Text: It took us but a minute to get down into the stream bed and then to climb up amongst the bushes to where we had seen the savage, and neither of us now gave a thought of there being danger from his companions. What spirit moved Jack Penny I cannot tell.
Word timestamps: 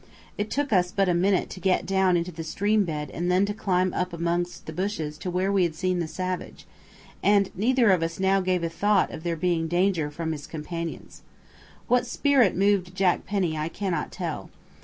It 0.35 0.49
took 0.49 0.73
us 0.73 0.91
but 0.91 1.09
a 1.09 1.13
minute 1.13 1.51
to 1.51 1.59
get 1.59 1.85
down 1.85 2.17
into 2.17 2.31
the 2.31 2.43
stream 2.43 2.85
bed 2.85 3.11
and 3.11 3.31
then 3.31 3.45
to 3.45 3.53
climb 3.53 3.93
up 3.93 4.13
amongst 4.13 4.65
the 4.65 4.73
bushes 4.73 5.15
to 5.19 5.29
where 5.29 5.51
we 5.51 5.61
had 5.61 5.75
seen 5.75 5.99
the 5.99 6.07
savage, 6.07 6.65
and 7.21 7.51
neither 7.53 7.91
of 7.91 8.01
us 8.01 8.19
now 8.19 8.41
gave 8.41 8.63
a 8.63 8.67
thought 8.69 9.11
of 9.11 9.21
there 9.21 9.35
being 9.35 9.67
danger 9.67 10.09
from 10.09 10.31
his 10.31 10.47
companions. 10.47 11.21
What 11.87 12.07
spirit 12.07 12.55
moved 12.55 12.95
Jack 12.95 13.27
Penny 13.27 13.55
I 13.55 13.69
cannot 13.69 14.11
tell. 14.11 14.49